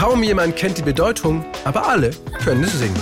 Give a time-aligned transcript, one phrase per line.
[0.00, 2.98] Kaum jemand kennt die Bedeutung, aber alle können es singen.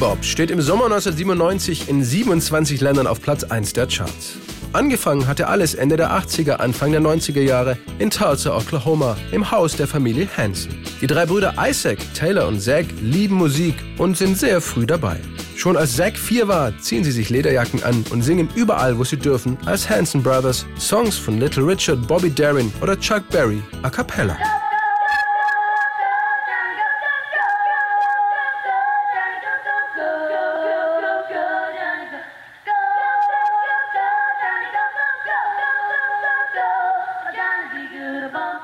[0.00, 4.38] Bob steht im Sommer 1997 in 27 Ländern auf Platz 1 der Charts.
[4.72, 9.76] Angefangen hatte alles Ende der 80er, Anfang der 90er Jahre in Tulsa, Oklahoma, im Haus
[9.76, 10.74] der Familie Hanson.
[11.00, 15.20] Die drei Brüder Isaac, Taylor und Zach lieben Musik und sind sehr früh dabei.
[15.60, 19.18] Schon als Zach vier war, ziehen sie sich Lederjacken an und singen überall, wo sie
[19.18, 24.38] dürfen, als Hanson Brothers Songs von Little Richard, Bobby Darin oder Chuck Berry a cappella.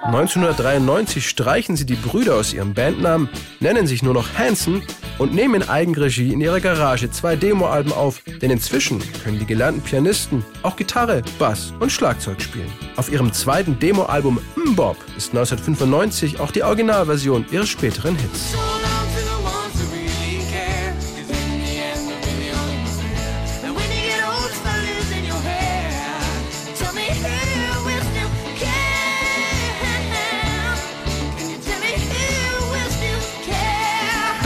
[0.03, 3.29] 1993 streichen sie die Brüder aus ihrem Bandnamen,
[3.61, 4.83] nennen sich nur noch Hanson
[5.19, 9.83] und nehmen in Eigenregie in ihrer Garage zwei Demoalben auf, denn inzwischen können die gelernten
[9.83, 12.73] Pianisten auch Gitarre, Bass und Schlagzeug spielen.
[12.97, 18.55] Auf ihrem zweiten Demoalbum Mbop ist 1995 auch die Originalversion ihres späteren Hits.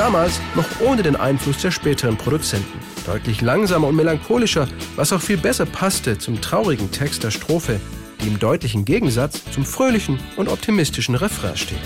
[0.00, 2.78] Damals noch ohne den Einfluss der späteren Produzenten.
[3.04, 7.78] Deutlich langsamer und melancholischer, was auch viel besser passte zum traurigen Text der Strophe,
[8.22, 11.76] die im deutlichen Gegensatz zum fröhlichen und optimistischen Refrain steht.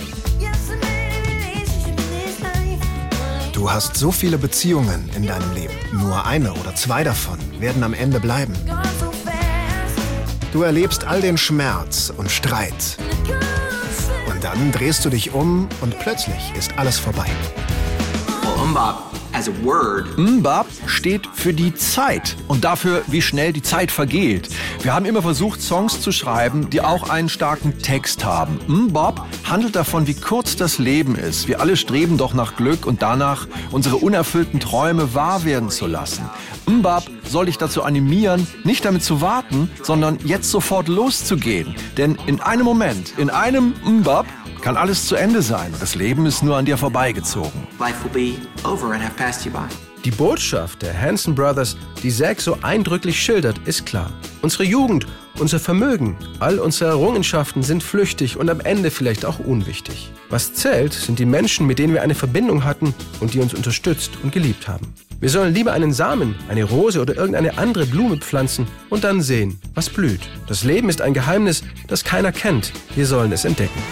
[3.52, 5.74] Du hast so viele Beziehungen in deinem Leben.
[5.92, 8.54] Nur eine oder zwei davon werden am Ende bleiben.
[10.52, 12.96] Du erlebst all den Schmerz und Streit.
[14.32, 17.26] Und dann drehst du dich um und plötzlich ist alles vorbei.
[20.16, 24.48] Mbab steht für die Zeit und dafür, wie schnell die Zeit vergeht.
[24.80, 28.58] Wir haben immer versucht, Songs zu schreiben, die auch einen starken Text haben.
[28.66, 31.46] Mbab handelt davon, wie kurz das Leben ist.
[31.46, 36.30] Wir alle streben doch nach Glück und danach, unsere unerfüllten Träume wahr werden zu lassen.
[36.66, 41.74] Mbab soll dich dazu animieren, nicht damit zu warten, sondern jetzt sofort loszugehen.
[41.98, 44.26] Denn in einem Moment, in einem Mbab,
[44.64, 45.74] kann alles zu Ende sein.
[45.78, 47.66] Das Leben ist nur an dir vorbeigezogen.
[50.06, 54.10] Die Botschaft der Hanson Brothers, die Zack so eindrücklich schildert, ist klar.
[54.40, 55.06] Unsere Jugend,
[55.38, 60.10] unser Vermögen, all unsere Errungenschaften sind flüchtig und am Ende vielleicht auch unwichtig.
[60.30, 64.12] Was zählt, sind die Menschen, mit denen wir eine Verbindung hatten und die uns unterstützt
[64.22, 64.94] und geliebt haben.
[65.20, 69.60] Wir sollen lieber einen Samen, eine Rose oder irgendeine andere Blume pflanzen und dann sehen,
[69.74, 70.22] was blüht.
[70.46, 72.72] Das Leben ist ein Geheimnis, das keiner kennt.
[72.94, 73.82] Wir sollen es entdecken.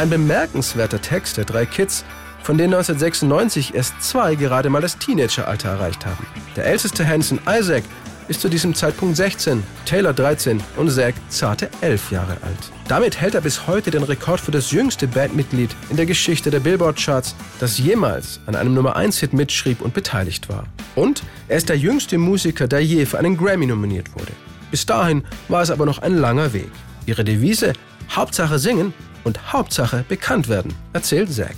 [0.00, 2.06] Ein bemerkenswerter Text der drei Kids,
[2.42, 6.26] von denen 1996 erst zwei gerade mal das Teenageralter erreicht haben.
[6.56, 7.84] Der älteste Hanson, Isaac,
[8.26, 12.72] ist zu diesem Zeitpunkt 16, Taylor 13 und Zack zarte 11 Jahre alt.
[12.88, 16.60] Damit hält er bis heute den Rekord für das jüngste Bandmitglied in der Geschichte der
[16.60, 20.64] Billboard-Charts, das jemals an einem Nummer 1-Hit mitschrieb und beteiligt war.
[20.94, 24.32] Und er ist der jüngste Musiker, der je für einen Grammy nominiert wurde.
[24.70, 26.70] Bis dahin war es aber noch ein langer Weg.
[27.04, 27.74] Ihre Devise
[28.10, 28.94] Hauptsache singen
[29.24, 31.56] und Hauptsache bekannt werden, erzählt Zack.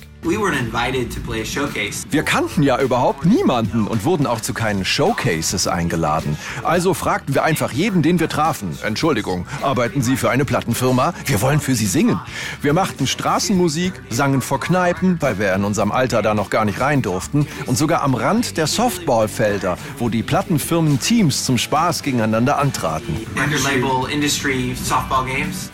[2.09, 6.39] Wir kannten ja überhaupt niemanden und wurden auch zu keinen Showcases eingeladen.
[6.63, 8.79] Also fragten wir einfach jeden, den wir trafen.
[8.85, 11.13] Entschuldigung, arbeiten Sie für eine Plattenfirma?
[11.27, 12.21] Wir wollen für Sie singen.
[12.61, 16.79] Wir machten Straßenmusik, sangen vor Kneipen, weil wir in unserem Alter da noch gar nicht
[16.79, 23.17] rein durften, und sogar am Rand der Softballfelder, wo die Plattenfirmen-Teams zum Spaß gegeneinander antraten.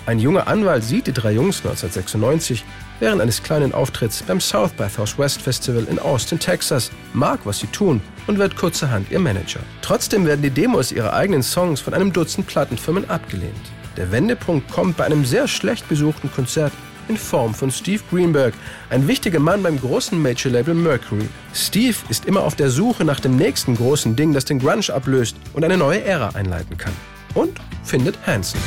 [0.06, 2.64] Ein junger Anwalt sieht die drei Jungs 1996
[3.00, 7.66] während eines kleinen Auftritts beim South by Southwest Festival in Austin, Texas, mag, was sie
[7.68, 9.60] tun und wird kurzerhand ihr Manager.
[9.82, 13.54] Trotzdem werden die Demos ihrer eigenen Songs von einem Dutzend Plattenfirmen abgelehnt.
[13.96, 16.72] Der Wendepunkt kommt bei einem sehr schlecht besuchten Konzert
[17.08, 18.54] in Form von Steve Greenberg,
[18.90, 21.28] ein wichtiger Mann beim großen Major-Label Mercury.
[21.54, 25.36] Steve ist immer auf der Suche nach dem nächsten großen Ding, das den Grunge ablöst
[25.54, 26.92] und eine neue Ära einleiten kann.
[27.34, 28.60] Und findet Hanson.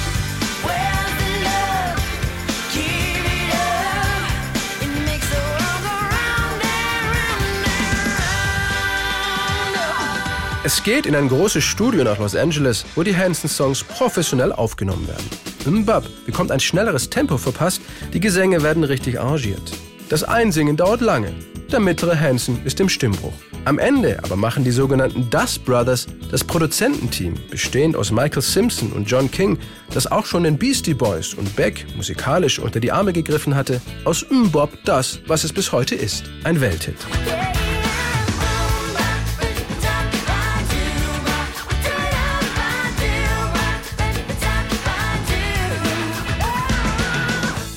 [10.64, 15.82] Es geht in ein großes Studio nach Los Angeles, wo die Hanson-Songs professionell aufgenommen werden.
[15.82, 17.82] Mbab bekommt ein schnelleres Tempo verpasst,
[18.14, 19.72] die Gesänge werden richtig arrangiert.
[20.10, 21.34] Das Einsingen dauert lange.
[21.72, 23.34] Der mittlere Hansen ist im Stimmbruch.
[23.66, 29.06] Am Ende aber machen die sogenannten Dust Brothers das Produzententeam, bestehend aus Michael Simpson und
[29.10, 29.58] John King,
[29.92, 34.28] das auch schon den Beastie Boys und Beck musikalisch unter die Arme gegriffen hatte, aus
[34.30, 36.26] Mbop das, was es bis heute ist.
[36.44, 36.98] Ein Welthit.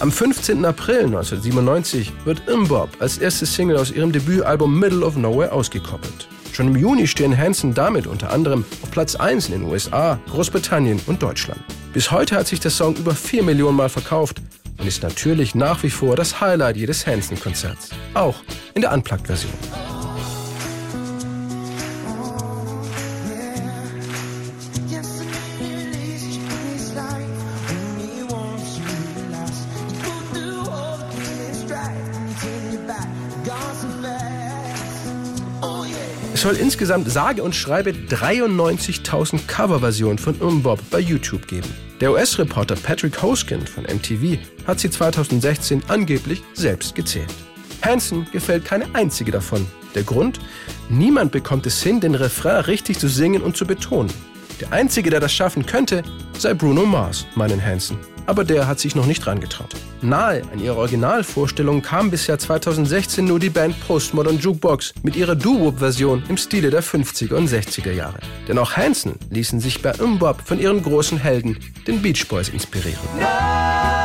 [0.04, 0.66] Am 15.
[0.66, 6.28] April 1997 wird Mbop als erste Single aus ihrem Debütalbum Middle of Nowhere ausgekoppelt.
[6.52, 11.00] Schon im Juni stehen Hanson damit unter anderem auf Platz 1 in den USA, Großbritannien
[11.06, 11.58] und Deutschland.
[11.94, 14.42] Bis heute hat sich der Song über 4 Millionen Mal verkauft
[14.76, 17.88] und ist natürlich nach wie vor das Highlight jedes Hanson-Konzerts.
[18.12, 18.36] Auch
[18.74, 19.54] in der Unplugged-Version.
[36.44, 41.72] Soll insgesamt sage und schreibe 93.000 Coverversionen von Umbob bei YouTube geben.
[42.02, 44.36] Der US-Reporter Patrick Hoskin von MTV
[44.66, 47.32] hat sie 2016 angeblich selbst gezählt.
[47.80, 49.66] Hanson gefällt keine einzige davon.
[49.94, 50.38] Der Grund?
[50.90, 54.12] Niemand bekommt es hin, den Refrain richtig zu singen und zu betonen.
[54.60, 56.02] Der einzige, der das schaffen könnte,
[56.38, 59.74] sei Bruno Mars, meinen Hanson aber der hat sich noch nicht rangetraut.
[60.00, 66.24] Nahe an ihrer Originalvorstellung kam bisher 2016 nur die Band Postmodern Jukebox mit ihrer Doo-Wop-Version
[66.28, 68.18] im Stile der 50er und 60er Jahre.
[68.48, 73.00] Denn auch Hanson ließen sich bei Mbop von ihren großen Helden, den Beach Boys, inspirieren.
[73.18, 74.03] No!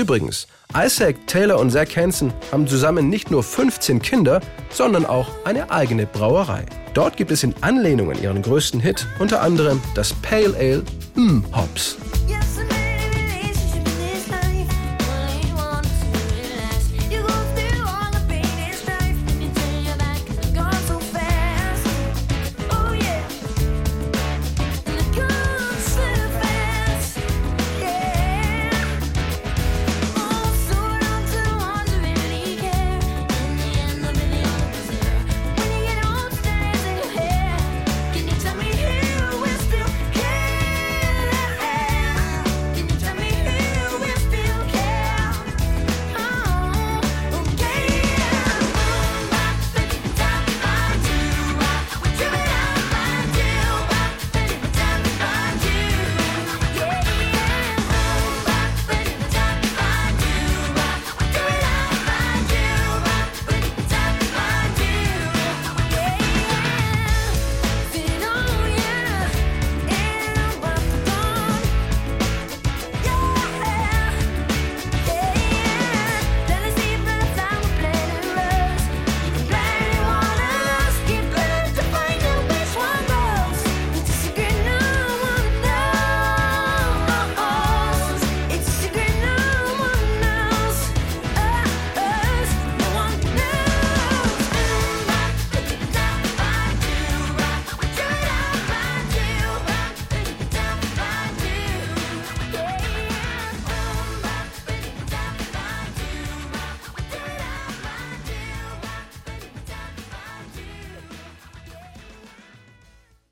[0.00, 5.70] Übrigens, Isaac, Taylor und Zach Hansen haben zusammen nicht nur 15 Kinder, sondern auch eine
[5.70, 6.64] eigene Brauerei.
[6.94, 10.84] Dort gibt es in Anlehnung an ihren größten Hit unter anderem das Pale Ale
[11.16, 11.98] M Hops.